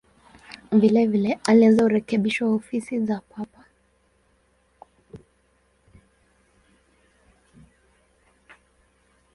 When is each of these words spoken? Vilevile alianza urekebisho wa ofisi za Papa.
Vilevile 0.71 1.39
alianza 1.43 1.85
urekebisho 1.85 2.45
wa 2.45 2.53
ofisi 2.55 3.05
za 3.05 3.21
Papa. 3.29 3.65